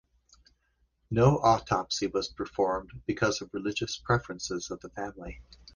[1.11, 5.43] No autopsy was performed because of religious preferences of the family.